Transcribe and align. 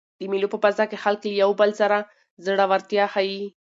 د 0.19 0.21
مېلو 0.31 0.47
په 0.53 0.57
فضا 0.63 0.83
کښي 0.89 0.97
خلک 1.03 1.21
له 1.27 1.31
یو 1.43 1.51
بل 1.59 1.69
سره 1.81 1.97
زړورتیا 2.45 3.05
ښيي. 3.13 3.43